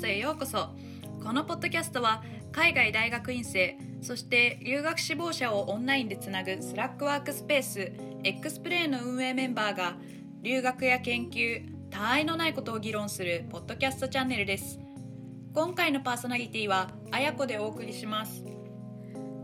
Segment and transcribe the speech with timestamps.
[0.00, 0.70] ストへようこそ。
[1.22, 7.92] このポッドキャストは海外大学院生そして留学志望者をオンラインでつなぐスラックワークスペース
[8.24, 9.96] X プレイの運営メンバーが
[10.40, 14.80] 留学や研究他愛のないことを議論するポッドキャストチャンネルです。
[15.52, 18.42] 今回のパーソナリティはあやこでお送りします。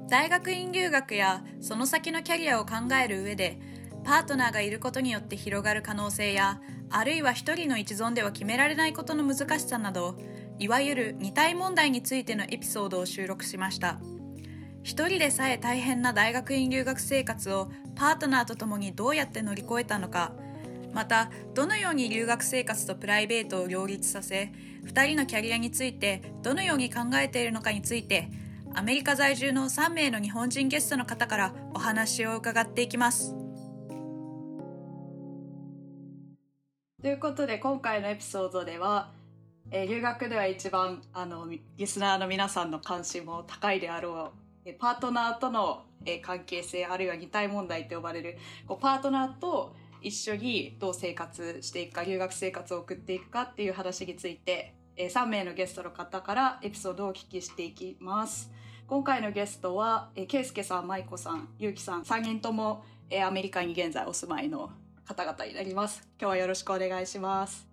[0.08, 3.60] 大学院留学やその先のキャリアを考える上で
[4.04, 10.16] パートナーがいることによって広がる可能性やあるいは一人の一存では決められないことの難しさなど
[10.58, 13.98] いわゆる二体問題についてのエピソードを収録しました
[14.82, 20.32] 一人でさえ大変な大学院留学生活をパートナーと共にどうやって乗り越えたのか
[20.92, 24.52] またどのように留学生活とプライベートを両立させ
[24.84, 28.30] 2人のキャリアについてどのように考えているのかについて
[28.74, 33.34] アメリカ在住の3名の日本人ゲストの方からお話を伺っていきます。
[37.02, 39.12] ということで今回のエピソードでは、
[39.70, 44.32] えー、留学では一番あのリスナーの皆さんの関心も高いであろ
[44.64, 58.50] う、えー、パートナーとの、えー、関係性あるいは二体問題と呼ばれるこうパートナーと一緒にどう生活していくか留学生活を送っていくかっていう話について、えー、3名のゲストの方からエピソードをお聞きしていきます。
[58.86, 64.70] 今回のゲストは、えー、ケイスケさん、マイコさん、ゆうきさん、3人とも、えー、アメリカに現在お住まいの
[65.04, 66.08] 方々になります。
[66.20, 67.65] 今日はよろしくお願いします。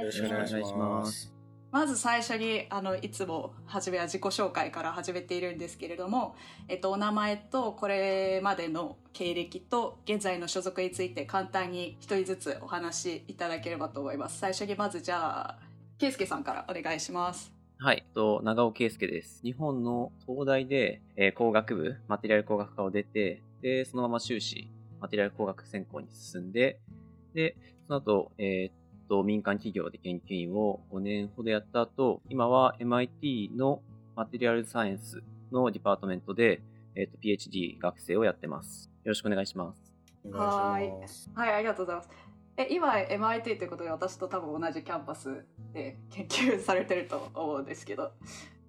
[0.00, 0.74] よろしくお願いします。
[0.74, 6.36] ますまず最初にあのいつも初めは自己紹介から始めているんですけれども、
[6.68, 14.38] えっと、お名前とこれまでの経歴と現在の所属について簡単に一人ずつお話しいただければと思います。
[14.38, 15.58] 最初にまずじゃあ
[15.98, 17.54] 圭介さんからお願いします。
[17.78, 19.40] はい、と長尾圭介です。
[19.42, 26.78] 日本の東大で、えー、工学部、マテリアル工学科を出て、で、そのまま修士マテリアル工学専攻に進んで、
[27.34, 27.56] で、
[27.86, 28.72] その後、えー、っ
[29.12, 33.82] と、民間企業で研究員を5年ほどやった後、今は MIT の
[34.16, 36.62] Material Science の Department で、
[36.94, 38.90] えー、っと、PhD 学生をやってます。
[39.04, 39.92] よろしくお願いします。
[40.32, 40.90] はい。
[41.34, 42.08] はい、ありがとうございます。
[42.56, 45.44] え、今 MIT ということで私と多分同じキャンパス
[45.74, 48.12] で研究されてると思うんですけど、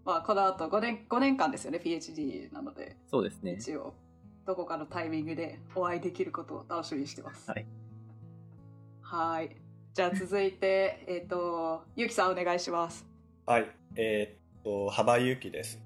[0.04, 2.98] まあ、この後5年、5年間ですよね、PhD なので。
[3.10, 3.54] そうですね。
[3.54, 3.94] 一応。
[4.46, 7.50] どこかのタイミングでお会いできることを楽しみにしてます。
[7.50, 7.66] はい。
[9.02, 9.63] はい。
[9.94, 13.06] じゃあ続いて、えっ、ー、と、ゆきさんお願いします。
[13.46, 13.70] はい。
[13.96, 15.80] えー、っと、幅ゆきです。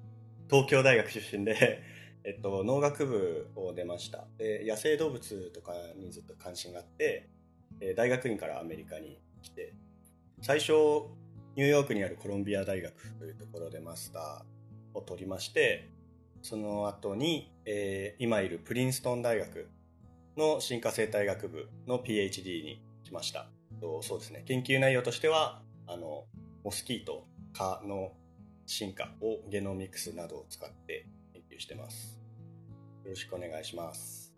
[0.48, 1.82] 東京大学出身で、
[2.24, 4.26] えっと、農学部を出ました。
[4.38, 7.28] で、野生動物とかにずっと関心があって、
[7.82, 9.74] え大学院からアメリカに来て、
[10.40, 10.72] 最初、
[11.54, 15.86] ニューヨークにあるコロンビア大学というところでマスターを取りまして、
[16.40, 19.68] その後に、えー、今いるプリンストン大学
[20.34, 23.50] の進化生態学部の PhD に来ました。
[24.02, 24.42] そうですね。
[24.46, 26.24] 研究内容としては、あの、
[26.64, 28.12] モスキート、蚊の
[28.66, 32.18] 進化をゲノミクスなどを使って研究してます。
[33.04, 34.34] よろしくお願いします。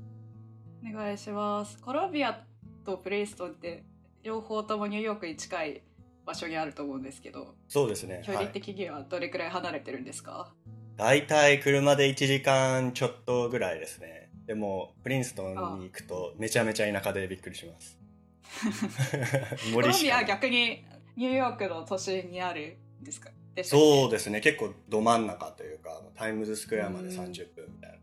[0.88, 1.78] お願いします。
[1.80, 2.44] コロンビア
[2.84, 3.84] とプレイストンって
[4.22, 5.82] 両方ともニューヨークに近い
[6.24, 8.22] 場所にあると思うんですけど、そうですね。
[8.24, 10.70] 距離的にはどれくらい離れてるんですか、はい
[11.00, 14.28] 大体車で1時間ちょっとぐらいですね。
[14.46, 17.99] でも、プリンストンに行くとめちゃめちゃ田舎でびっくりします。
[19.74, 20.84] コロンビアは逆に
[21.16, 23.30] ニューヨークの都心にあるんですか？
[23.64, 24.40] そうですね。
[24.40, 28.00] 結構ど真ん中というか、タイムズスクエアまで30分みたい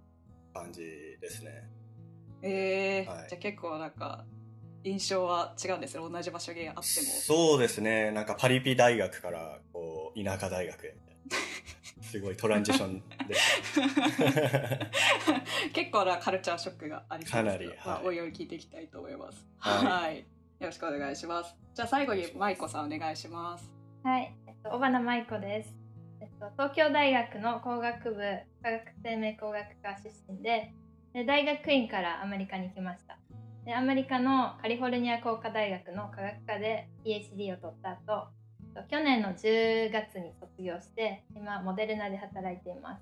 [0.53, 0.81] な感じ
[1.19, 1.63] ですね。
[2.41, 4.25] えー、はい、じゃあ結構なんか、
[4.83, 6.07] 印象は違うんですね。
[6.07, 6.83] 同じ場所にあっても。
[6.83, 8.11] そうですね。
[8.11, 10.95] なんかパリピ大学からこう田舎大学へ
[12.01, 13.35] すごいトランジションで
[15.73, 19.45] 結構なカルチャーショックがありそうですけど、まあ、おいおい聞いていきたいと思います。
[19.59, 20.23] はい、はい、よ
[20.61, 21.55] ろしくお願いします。
[21.73, 23.71] じゃあ最後に舞子さんお願いします。
[24.03, 25.73] はい、えっと小花舞子です。
[26.21, 28.21] えっと東京大学の工学部
[28.63, 30.73] 化学生命工学科出身で、
[31.13, 33.17] で大学院からアメリカに来ました。
[33.65, 38.29] でアメリカのカリフォルニア工科大学の科学科で PhD を取った後
[38.83, 43.01] 去年の10月に卒業して今モデルナで働いています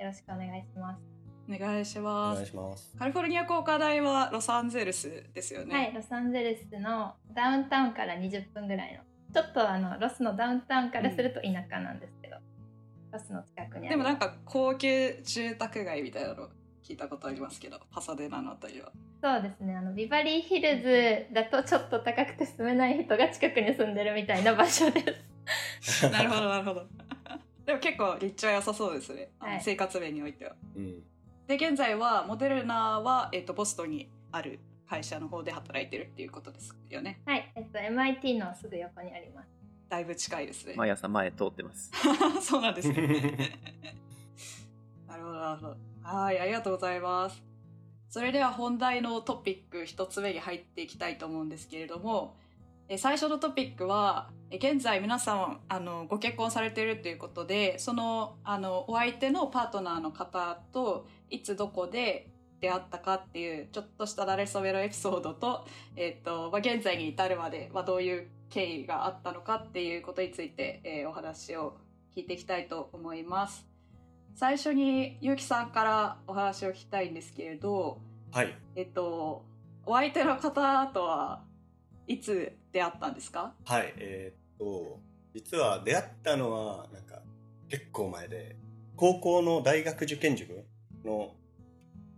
[0.00, 1.18] よろしくお願いします
[1.50, 2.36] お願いしま
[2.76, 2.94] す。
[2.98, 5.74] カリフォルニア工科大はロサンゼルスですよね。
[5.74, 9.00] はい、ロサンゼルスのダウンタウンから20分ぐらいの、
[9.32, 12.42] ちょっとあのロスのダウンタウンからすると田舎なんですけど、うん、
[13.12, 13.88] ロスの近くにある。
[13.88, 16.50] でもなんか高級住宅街みたいなの
[16.86, 18.92] 聞いたことありますけど、パサデナのあたりは。
[19.20, 19.76] そうですね。
[19.76, 25.02] あのビバリーヒルズだとちょっと高くて住めない人が近くに住んでるみたいな場所で
[25.88, 26.08] す。
[26.08, 26.86] なるほどなるほど。
[27.66, 31.02] でも結構立地は良さそうですね、はい、生活面においては、うん、
[31.46, 37.20] で現在はモデルナは、えーと、ボストンにある会社の方で働いてるっていうことですよね。
[37.26, 39.48] はい、えっと、MIT のすぐ横にあります。
[39.88, 40.74] だいぶ近いですね。
[40.76, 41.90] 毎朝前通ってます。
[42.40, 42.94] そうなんですね。
[45.06, 45.76] なるほど、なるほど。
[46.02, 47.47] はい、ありがとうございます。
[48.08, 52.36] それでは本題のトピック一つ目に入っていきたいと思うんですけれども、
[52.96, 65.66] 最初のトピックは、現在皆さんあのご結婚されているということで、そのあのお相手のパートナーの方といつどこで出会ったかっていうちょっとした慣れ初めのエピソードと、
[65.96, 71.76] えっ、と、まあ、現在に至るまで、まあ、どういう経緯があったのかっていうことについて、えーお話を
[72.16, 73.77] 聞いていきたいと思います。
[74.38, 78.00] 最初にゆうきさんからお話を聞きたいんですけれど、
[78.30, 78.56] はい。
[78.76, 79.44] えっと、
[79.84, 81.42] お相手の方とは
[82.06, 83.52] いつ出会ったんですか？
[83.64, 83.92] はい。
[83.96, 85.00] えーっと、
[85.34, 87.20] 実は出会ったのは、なんか、
[87.68, 88.54] 結構前で、
[88.94, 90.64] 高校の大学受験塾
[91.04, 91.34] の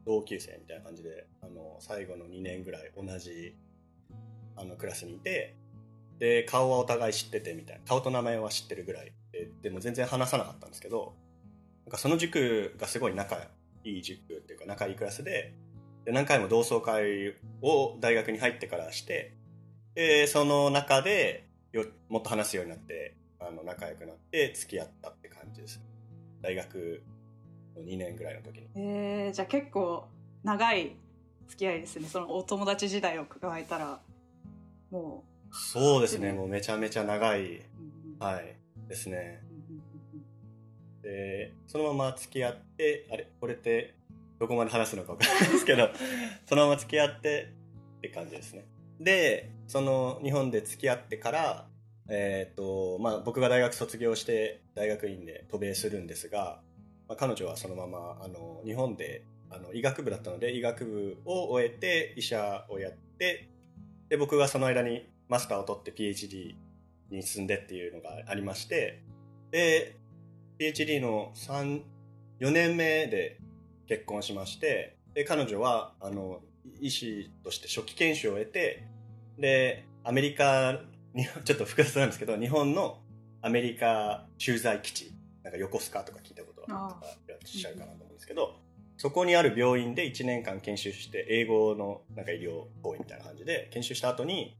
[0.04, 3.56] 同級生みたいな感じで、あの、最後の2年ぐらい同じ、
[4.56, 5.56] あの、クラスにいて、
[6.18, 11.14] で、顔はお互い知っててみたいな、顔と名前は知ってるぐらいで、でも全然話さなかったんですけど、
[11.90, 13.36] なんかその塾がすごい仲
[13.82, 15.54] いい塾っていうか仲いいクラスで、
[16.04, 19.34] で何回も同窓会を大学に入ってからして、
[19.96, 25.82] で、その中でよもっと話すようになって、あの仲良くなって付き合ったって感じです。
[26.40, 27.02] 大学
[27.76, 28.68] の2年ぐらいの時に。
[28.76, 30.06] えー、じゃあ結構
[30.44, 30.94] 長い
[31.48, 32.06] 付き合いですね。
[32.06, 34.00] そのお友達時代を加えたら、
[34.92, 37.62] もそうですね、もうめちゃめちゃ長い、う。
[38.20, 38.54] うんはい、
[38.88, 39.49] ですね。
[41.02, 43.94] で、そのまま付き合って、あれ、これって
[44.38, 45.88] どこまで話すのか分からないですけど、
[46.46, 47.48] そのまま付き合って
[47.98, 48.64] って感じですね。
[48.98, 51.68] で、その日本で付き合ってから、
[52.08, 56.62] えっ、と、まあ僕が大学卒業して大学院で渡米するんですが、
[57.08, 63.48] まあ、彼女はそのまま、あの、日本で、あの、医学部だったので、医学部を終えて医者をやって、
[64.08, 66.54] で、僕がその間にマスターを取って PhD
[67.10, 69.02] に進んでっていうのがありまして、
[69.50, 69.96] で、
[70.60, 71.80] PhD の3、
[72.38, 73.38] 4年目で
[73.88, 76.42] 結婚しまして、で、彼女は、あの、
[76.82, 78.86] 医師として初期研修を得て、
[79.38, 80.78] で、アメリカ
[81.14, 83.00] に、 ちょっと複雑なんですけど、日本の
[83.40, 85.12] アメリカ駐在基地、
[85.42, 88.54] なんか横須賀とか聞いたことはあいらっしゃるかなと思うんですけど、
[88.98, 94.58] そこにある病院で1年間研修して、英語のなんか医療行為みたいな感じで研修した後に、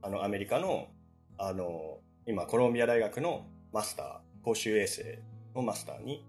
[0.00, 0.92] あの、アメリカの、
[1.38, 5.18] あの、今、コロンビア大学のマスター、公衆衛生
[5.54, 6.24] のマスターに、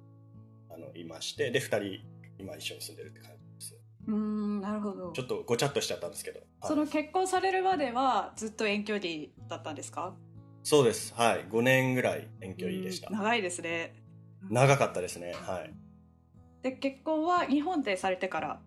[0.69, 1.99] あの、いまして、で、二人、
[2.37, 3.75] 今一緒に住んでるって感じです。
[4.07, 5.23] うーん、なるほどちょ。
[5.23, 6.39] っとごちゃっとしちゃったんですけど。
[6.39, 9.05] はいその結婚されるまではずっと遠距離
[9.47, 10.13] だったんですか？
[10.63, 11.13] そうです。
[11.15, 11.45] はい。
[11.49, 13.17] 5年ぐらい遠距離でしたうん。
[13.17, 13.95] 長いですね。
[14.49, 15.33] 長かったですね。
[15.33, 15.73] はい。
[16.63, 18.61] で結婚は日本でされてから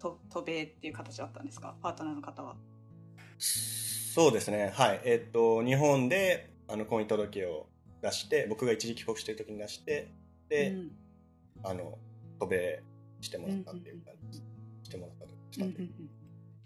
[0.00, 1.76] と渡米っていう形だったんですか？
[1.82, 2.56] パートナーの方は。
[3.38, 4.72] そうですね。
[4.74, 5.00] はい。
[5.04, 7.66] えっと、日本で、あの、婚姻届を
[8.06, 10.12] 出して、僕が一時帰国してる時に出して、
[10.48, 10.90] で、うん。
[11.64, 11.98] あの、
[12.38, 12.82] 渡米
[13.20, 14.40] してもらったっていう感じ、
[14.84, 15.64] してもらったとした。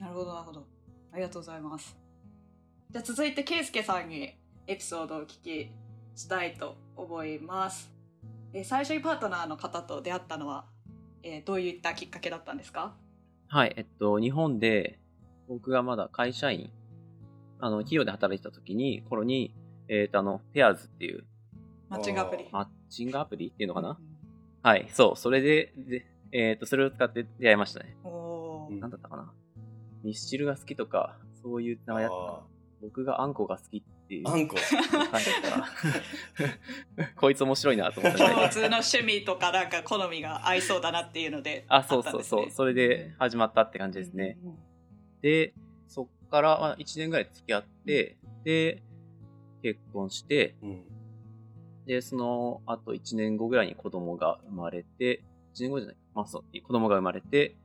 [0.05, 0.67] なるほどなるほど。
[1.13, 1.97] ありがとうございます。
[2.91, 4.35] じゃあ続いて圭介さんに
[4.67, 5.71] エピソードをお聞き
[6.17, 7.93] したいと思います。
[8.53, 10.67] えー最初にパートナーの方と出会ったのは、
[11.23, 12.97] えーどういったきっかけだったんですか？
[13.47, 14.99] はい、えっと、日本で、
[15.49, 16.73] 僕がまだ会社員、
[17.59, 19.55] あの、企業で働いてた時に、頃に、
[19.88, 21.25] えっと、あの、ペアーズっていう、
[21.90, 23.99] マッチングアプリマッチングアプリっていうのかな？
[24.62, 27.97] はい、そう、それで、で、えっと、それを使って出会いましたね。
[28.04, 29.32] おーうんなんだったかな？
[30.04, 32.40] ミスチルが好きとか、そういう名前だった
[32.80, 34.28] 僕があんこが好きっていう。
[34.28, 34.56] あんこ？
[34.56, 34.66] 書い
[37.16, 42.50] こいつ面白いなと思って共 通の趣味とかなんか好みが合いそうだなっていうのであ、そうったんですねそうそう。
[42.52, 44.38] それで始まったって感じですね。
[45.23, 45.54] で、
[45.88, 48.82] そっからまあ1年ぐらい付き合って、で、
[49.62, 50.85] 結婚して、うん。
[51.87, 57.57] で、その後1年後ぐらいに子供が生まれて、1年後じゃないまあそう、子供が生まれて、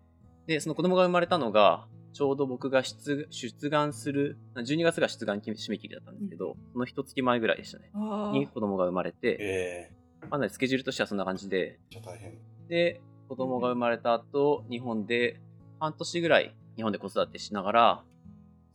[0.47, 7.89] で、その子供が生まれたのが、ちょうど僕が出出願する、12月が出願締め切りだったんですけど、その一月前ぐらいでしたね。
[7.93, 9.91] あーに子供が生まれて、え
[10.29, 12.37] かなりスケジュールとしてはそんな感じで、大変。
[12.69, 15.41] で、子供が生まれた後、日本で、
[15.79, 18.03] 半年ぐらい日本で子育てしながら、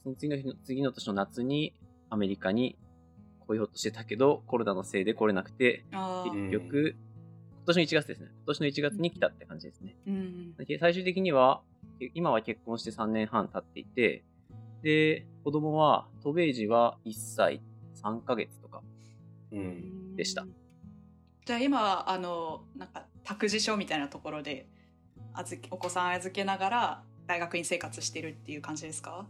[0.03, 1.73] その次の日の、次の年の夏に
[2.11, 2.77] アメリカに
[3.54, 6.97] 来ようとしてたけど、コロナのせいで来れなくて、結局、
[7.57, 8.28] 今年の1月ですね。
[8.28, 9.97] 今年の1月に来たって感じですね。
[10.07, 11.62] うんで最終的には、
[12.14, 14.25] 今は結婚して3年半経っていて、
[14.83, 17.61] で、子供は、渡米時は1歳
[18.02, 18.83] 3ヶ月とか。
[19.52, 20.16] うん。
[20.16, 20.45] でした
[21.47, 24.69] じゃあ今あのなんか託児所みたいなところで
[25.33, 29.26] 預けお子さん預けながら大学院生活してるっていう感じですか、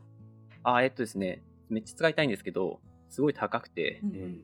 [0.62, 2.80] あ、えっとですね、めっちゃ使いたいんですけど、
[3.10, 4.40] すごい高くて、ううんん。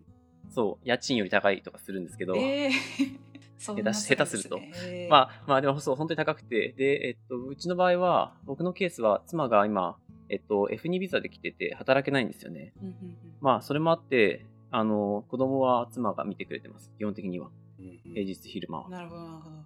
[0.50, 2.70] そう、家賃より高いとかするんですけど、えー
[3.58, 9.96] そんな下手すると世界ですねまあ、まあでもそう、本当に高くて、で、えっと、うちの場合は、僕のケースは、妻が今、
[10.28, 12.74] えっと、F2 ビザで来てて、働けないんですよね。
[12.82, 16.92] うんうんうんまあ、それもあって、あの、子供は妻が見てくれてます。
[16.98, 17.50] 基本的には。
[17.78, 18.88] うん平日昼間は。
[18.88, 19.56] なるほどなるほど。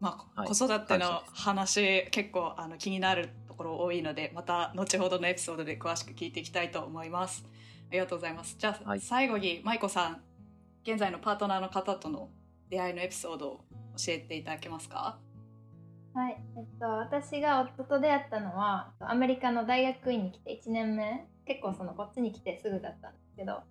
[0.00, 7.44] まあ、はい子育ての話結構あの気になるところ多いのでまた後ほどのエピソードで詳しく聞いていきたいと思います。
[7.88, 8.56] ありがとうございます。
[8.58, 9.00] じゃあ、はい。
[9.00, 10.20] 最後に舞子さん
[10.82, 12.30] 現在のパートナーの方との
[12.70, 13.64] 出会いのエピソードを
[13.96, 15.18] 教えていただけますか？
[16.14, 21.26] はい、えっと、私が夫と出会ったのはアメリカの大学院に来て1年目。
[21.46, 23.62] 結構そのこっちに来てすぐだったんですけど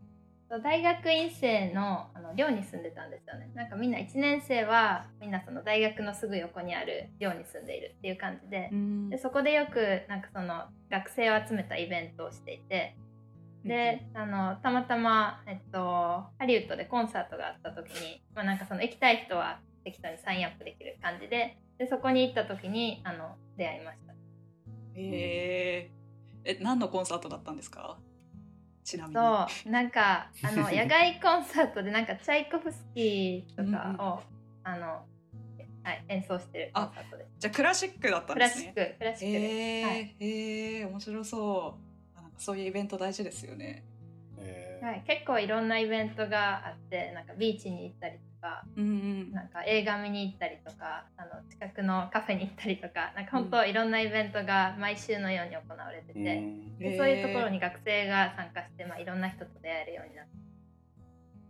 [0.64, 3.52] 大学院生のあの寮に住んでたんですよね。
[3.54, 8.72] なんかみんな1年生はみんなその大学のすぐ横にある寮に住んでいるっていう感じで。
[9.10, 12.96] でそこでよくなんかその学生を集めたイベントをしていて
[13.64, 24.14] であのたまたま、えっと、ハリウッドでコンサートがあった時に、まあ、なんかその行きたい人は適当にサインアップできる感じででそこに行った時にあの出会いました。
[24.96, 27.98] えー、え何のコンサートだったんですか？
[28.84, 29.16] ちなみに。
[29.16, 34.20] そうなんかあの 野外コンサートでなんかチャイコフスキーとかをうんうん。
[34.64, 35.06] あの、
[35.84, 37.30] はい、演奏してるコンサートです。
[37.40, 38.86] じゃあクラシックだったんクラシッですね。
[38.94, 39.40] ククラシックで。
[39.40, 40.16] す、えーはい。
[40.20, 41.87] えー面白そう
[42.38, 43.84] そういうイベント大事ですよね。
[44.40, 44.86] えー。
[44.86, 49.32] はい、結構いろんなイベントがあってなんかビーチに行ったりとかうんうん。
[49.32, 56.78] なんか映画見に行ったりとかあの近くのカフェに行ったりとかなんか本当いろんなイベントが毎週のように行われてて、うん。
[56.78, 60.47] でそういうところに学生が参加して、まあ、いろんな人と出会えるようになって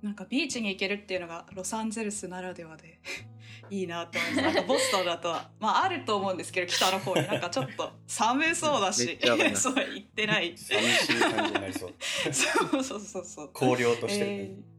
[0.01, 2.99] なんかビーチに行けるっていうのがロサンゼルスならではで
[3.69, 4.41] いいなって思います。
[4.43, 9.19] なんかボストンだとは、まああると思うんですけど、北の方になんかちょっと寒そうだめし
[9.55, 10.57] そう行ってない。
[10.57, 11.93] 寂しい感じになりそう
[12.31, 13.51] そうそうそうそう。
[13.53, 14.77] 荒涼としてる、えー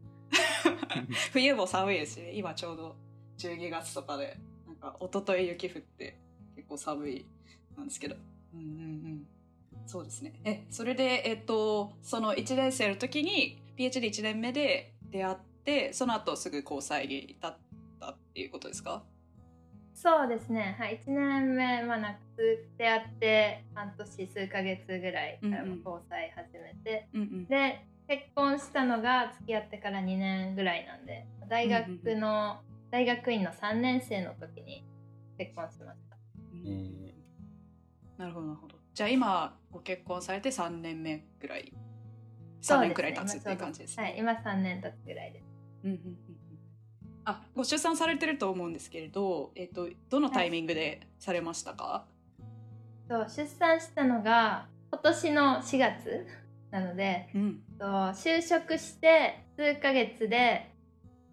[1.31, 2.95] 冬も寒いですしね、今ちょうど
[3.37, 6.17] 12月とかで、なんか一昨日雪降って
[6.55, 7.25] 結構寒い
[7.77, 8.15] なんですけど。
[8.53, 8.71] うんうんう
[9.15, 9.27] ん。
[9.85, 10.33] そうですね。
[10.43, 17.57] え、それで、えっと、その1年生の時に PhD1 年目で出会って、その後すぐ交際に至っ
[17.99, 19.03] たっていうことですか？
[19.93, 22.19] そうですね、はい、1年目、まあ、なんか
[22.77, 25.77] 出会って半年数ヶ月ぐらいからうんうん。
[25.79, 27.45] 交際始めて、うんうん。
[27.47, 32.61] で結婚したのが付き合ってから2年ぐらいなんで大学の、
[32.91, 34.85] 大学院の3年生の時に
[35.37, 36.17] 結婚しました。
[36.53, 37.13] うん。
[38.17, 38.75] なるほどなるほど。
[38.93, 41.73] じゃあ今ご結婚されて3年目ぐらい
[42.61, 42.87] 3そうですね。
[42.87, 44.03] 年くらい経つっていう感じですね。
[44.03, 44.15] はい。
[44.17, 45.45] 今3年経つぐらいです。
[45.83, 46.15] うんうんうんうん。
[47.25, 52.05] あご出産されてると思うんですけれど、えっとどのタイミングでされましたか、
[53.07, 56.27] そう出産したのが今年の4月
[56.71, 60.71] なのでうん、と就職して数ヶ月で、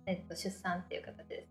[0.06, 1.48] えっと、出産っていう形です。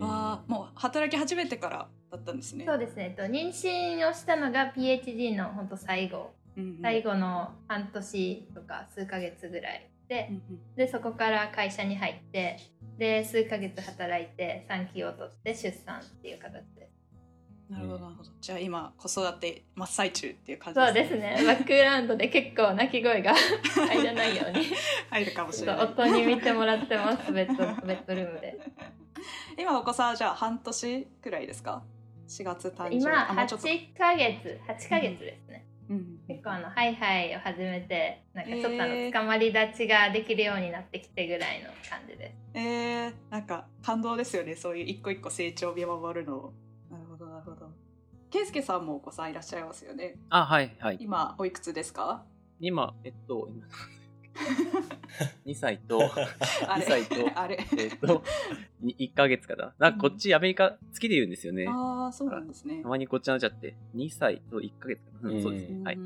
[0.00, 2.64] ああもう働き始めてからだったんですね。
[2.66, 6.32] そうですね、と、妊娠をしたのが PhD の本当最後
[6.82, 10.30] 最後の半年とか数ヶ月ぐらいで
[10.76, 12.58] でそこから会社に入って
[12.98, 16.92] で数ヶ月働いて産休を取って出産っていう形です。
[17.70, 17.98] なるほど。
[18.00, 18.30] なるほど。
[18.40, 21.36] じゃあ今子育て真っ最中っていう感じそうですね。
[21.46, 23.32] バックグラウンドで結構泣き声が
[23.88, 24.66] 入らないように。
[25.10, 25.80] 入るかもしちれない。
[25.80, 28.58] ょっと夫に見てもらってます ベッドベッドルームで。
[29.58, 31.82] 今お子さんはじゃあ半年くらいですか
[32.28, 35.51] ?4 月誕生今あもうちょっと8ヶ月8ヶ月ですね、うん
[36.28, 39.12] 結構あのハイハイを始めてなんかちょっとあのえー。
[39.12, 42.58] 捕まり立ちができるようになってきてぐらいの感じです。
[42.58, 44.54] えー、なんか感動ですよね。
[44.56, 46.52] そういう一個一個成長を見守るの
[46.90, 47.70] なるほどなるほど。
[48.30, 50.14] 圭介さんもお子さんいらっしゃいますよね。
[50.30, 50.98] あ、はい、はい。
[51.00, 52.24] 今おいくつですか？
[52.60, 53.66] 今、えっと、今
[55.46, 56.00] 2歳と、
[56.66, 58.22] あれ2歳とあれえっと、
[58.82, 59.74] 1ヶ月かな。
[59.78, 61.66] なんかこっちアメリカ月で言うんですよね。
[61.68, 65.30] ああそうなんですねたまにこっちになっちゃって、2歳と1ヶ月かな。
[65.30, 65.82] うん、そうですね。
[65.84, 65.98] はい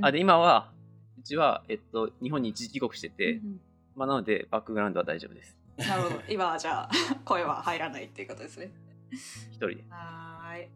[0.00, 0.72] あ、で、今は、
[1.18, 3.42] うちは、えっと、日本に一時帰国してて、
[3.94, 5.56] まあ、なので、バックグラウンドは大丈夫です。
[5.76, 6.90] なるほど今はじゃあ
[7.24, 8.72] 声は入らないっていうことですね
[9.50, 9.84] 一人で。
[9.90, 10.68] はーい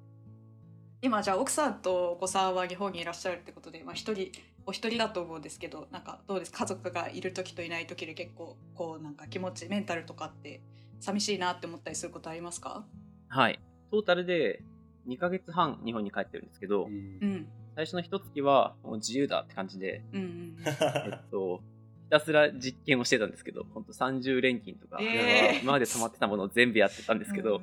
[1.02, 4.30] 今じゃあ奥さんとお子さんは日本にいらっしゃるってことで、まあ、一人
[4.66, 6.52] お一人だと思うんですけどなんかどうです？
[6.52, 10.60] 家族がいる時といない時で結構こうなんか気持ちメンタルとかって
[11.00, 12.84] 寂しいなって思ったりすることありますか？
[13.28, 13.58] はい。
[13.90, 14.62] トータルで
[15.08, 16.92] 2ヶ月半日本に帰ってるんですけど、うん。
[16.92, 17.48] うん。
[17.74, 21.62] 最初の一月はもう自由だって感じで、うんうんえっと、
[22.04, 25.62] ひたすら実験をしてたんですけど、本当30連勤とか、えー。
[25.62, 27.62] 今まで溜まってたものを全部やってたんですけど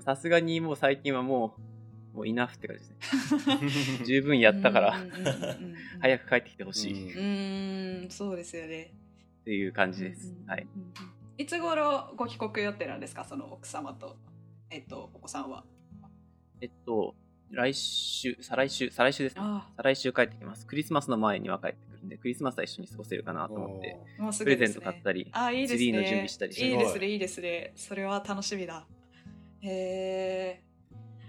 [0.00, 1.60] さすがにもう最近はもう、
[2.18, 3.48] もうイナフって感じです
[4.00, 4.02] ね。
[4.04, 4.94] 十分やったから
[6.00, 6.92] 早く帰ってきてほしい。
[6.92, 8.92] うんうーんそうですよね
[9.42, 10.34] っていう感じです。
[10.46, 10.66] はい。
[11.38, 13.24] いつ頃ご帰国予定なんですか？
[13.24, 14.16] その奥様と、
[14.70, 15.64] えっと、お子さんは。
[16.60, 17.14] えっと、
[17.52, 19.42] 来週、再来週、再来週ですね。
[19.44, 20.66] あ再来週帰ってきます。
[20.66, 23.96] クリスマスの前には帰ってくるんで、クリスマスは一緒に過ごせるかなと思って、
[24.40, 24.74] プレゼン。
[24.74, 25.78] ト買ったり、あ、いいですね。
[25.78, 27.72] ツリーの準備したりしていいですね、いいですね。
[27.76, 28.84] それは楽しみだ。
[29.60, 29.68] へ
[30.60, 30.67] え。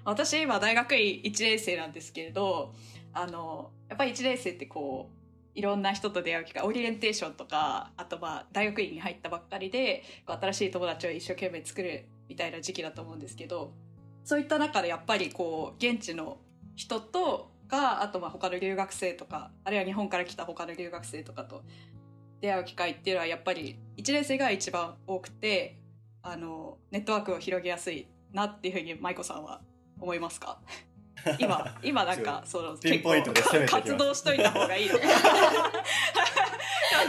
[0.06, 2.74] 私今大学院1年生なんですけれど、
[3.13, 5.20] あの、やっぱり1年生ってこう、
[5.56, 13.74] いろんな人と出会う機会、オリエンテーションとか、あとまあ大学院に入ったばっかりで、新しい友達を一生懸命作るみたいな時期だと思うんですけど、
[14.24, 16.38] そういった中でやっぱりこう、現地の
[16.75, 21.63] 人とか、あとまあ他の留学生とか、あるいは日本から来た他の留学生とかと
[22.41, 25.77] 出会う機会っていうのはやっぱり1年生が一番多くて
[26.22, 29.62] あのネットワークを広げやすいなっていうふうに舞子さんは
[30.00, 30.60] 思いますか？
[31.38, 35.08] 今今なんかそのピンポイントで攻めてきます活動しといた方がいい ちょっと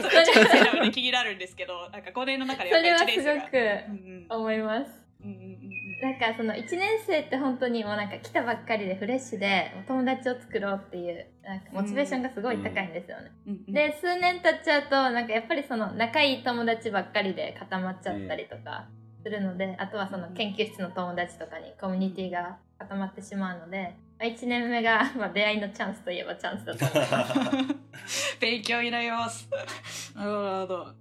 [0.09, 3.33] 1年生なので気になるんですけどなんか5年の中でそれ1年生が。
[3.35, 4.91] はすごく思います。
[5.23, 5.71] うんうんうん
[6.01, 13.31] なんかその1年生って本当にもうなんか来たばっかりでフレッシュで友達を作ろうっていうなんかモチベーションがすごい高いんですよね。
[13.47, 13.73] うんうん。
[13.75, 18.89] で数年経っちゃうとなんかやっぱりその仲いい友達ばっかりで固まっちゃったりとか
[19.23, 28.37] するので、あとはその研究室の友達とかにコミュニティが固まってしまうので、まあ、1年目が まあ出会いのチャンスといえばチャンスだと思います。
[28.41, 29.49] 勉強になります。
[30.17, 30.95] なるほど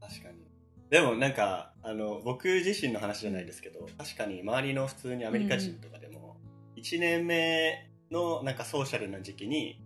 [0.00, 0.44] 確かに。
[0.90, 6.36] でもなんかあの僕自身の話じゃないですけど確かに周りの普通にアメリカ人とかでも、
[6.76, 9.80] 1年目のなんかソーシャルな時期に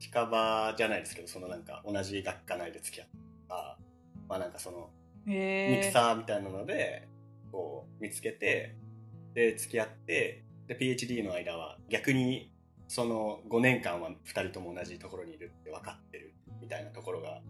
[0.00, 3.78] 近場じゃないですけどそのなんか同じ学科内で付き合ったとか
[4.28, 4.90] まあなんかその
[5.26, 7.08] ミクサーみたいなので
[7.50, 8.76] こう見つけて
[9.34, 12.50] で付き合ってで PhD の間は逆に
[12.88, 17.40] その5年間は2人とも同じところにいるって分かってるみたいなところが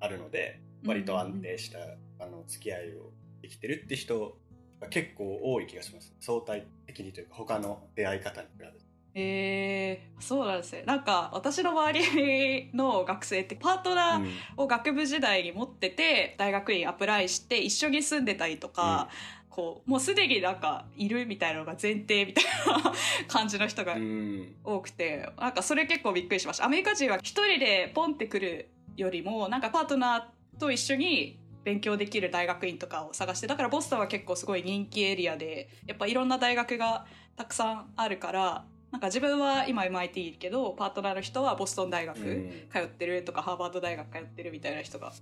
[0.00, 1.78] あるので割と安定した
[2.24, 4.36] あの付き合いをできてるって人
[4.80, 6.14] が結構多い気がします。
[6.20, 8.90] 相対的にというか他の出会い方に比べて。
[9.12, 10.84] えー、そうなんですね。
[10.86, 19.08] なんか私の周りの学生ってパートナーを学部時代に持ってて大学院アプライして一緒に住んでたりとか、
[19.60, 22.92] こうもうすでになんかいるみたいなのが前提みたいな
[23.28, 23.94] 感じの人が
[24.64, 26.64] 多くてなんかそれ結構びっくりしました。
[26.64, 37.04] アメリカ人は一人でポンってくるよりもなんかパートナーと一緒に勉強できる大学院とかを探してだからボストンは結構すごい人気エリアでやっぱいろんな大学が
[37.36, 42.52] たくさんあるからなんか自分は今 MIT いるけどパートナーの人はボストン大学うん。
[42.72, 45.12] 通ってるとかハーバード大学通ってるみたいな人が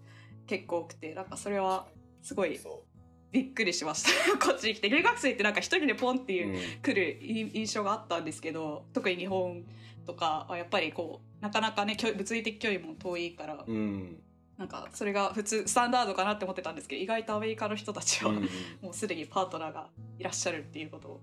[0.47, 1.87] 結構多くてなんかそれは
[2.23, 2.85] すごいそ
[3.33, 4.39] びっくりしました。
[4.45, 4.89] こっちに来て。
[4.89, 6.83] 留学生ってなんか一人でポンってう、いううん。
[6.83, 9.65] 来る印象があったんですけど特に日本
[10.07, 14.23] とかはやっぱりこうなかなかね距物理的距離も遠いから、うん。
[14.57, 18.49] なんかそれが普通スタンダードかなって思ってたんですけど意外とアメリカの人たちは、うん
[18.83, 19.89] もうすでにパートナーが
[20.19, 21.21] いらっしゃるっていうことを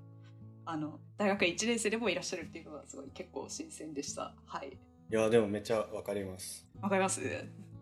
[0.63, 4.33] あの大学1年生でもいらっしゃるっていうのがすごい結構新鮮でした。
[4.45, 4.69] はい。
[5.11, 6.65] いやでもめっちゃわかります。
[6.81, 7.19] わかります？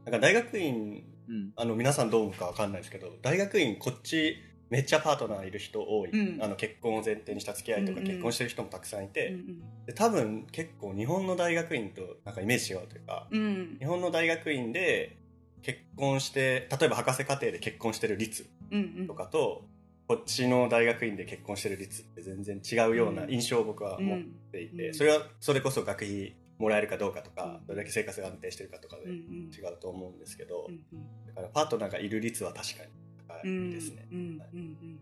[0.05, 1.51] なんか大学院うん。
[1.55, 4.38] あの皆さんどう思うかわかんないですけど大学院こっち
[4.69, 6.43] めっちゃパートナーいる人多い、うん。
[6.43, 8.12] あの結婚を前提にした付き合いとかうんうん。
[8.12, 13.41] 結婚してる人もたくさんいて、うんで多分結構日本の大学院となんかイメージ違うというかうん。
[13.41, 15.17] うん日本の大学院で
[15.62, 19.07] 結婚して例えば博士課程で結婚してる率うんうん。
[19.07, 19.65] とかと、
[20.07, 24.93] こっちの大学院で結婚してる率って全然違うような印象を僕は持っていて、うん。
[24.93, 31.26] それはそれこそ学費もらえるかどうかとか、うんどれだけ生活が安定してるかとかで違うと思うんですけど、うんうん。
[31.28, 32.92] だからパートナーがいる率は確かに
[33.28, 34.08] 高うんいですね。
[34.12, 35.00] うんうんはいうんうん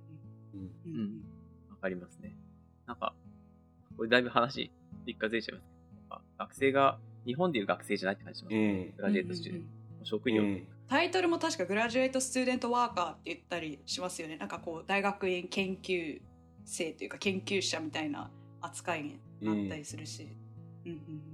[0.86, 1.24] うんうん。
[1.70, 2.36] わかりますね。
[2.86, 3.14] なんか、
[3.98, 4.72] これだいぶ話、
[5.06, 8.60] 一回ずれちゃいますけど、なんか学生が、日本でいう学生じゃないって感じします、ね。
[8.60, 8.96] うん。
[8.98, 9.64] グラジュエットスチューデン
[10.00, 10.06] ト。
[10.06, 10.68] 職業、うん。
[10.88, 14.38] タイトルも確かグラジュエイト・スチューデント・ワーカーって言ったりしますよね。
[14.38, 16.22] なんかこう大学院研究
[16.66, 20.28] 生というか研究者みたいな扱いになったりするし、
[20.86, 21.31] うんうん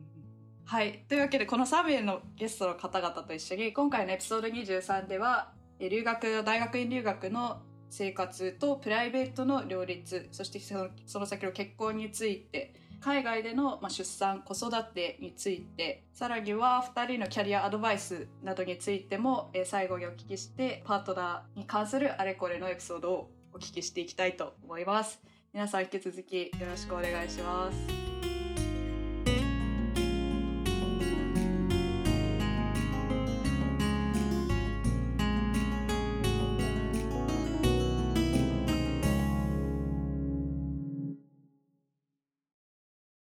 [0.68, 1.06] はい。
[1.08, 25.22] というわけでこの3名のゲストの方々と一緒に今回のエピソード23では留学大学院留学の生活とプライベートの両立そしてその先の結婚について海外での、出産子育てについてさらには2人のキャリアアドバイスなどについても、最後にお聞きしてパートナーに関するあれこれのエピソードをお聞きしていきたいと思います。
[25.54, 28.07] 皆さん引き続きよろしくお願いします。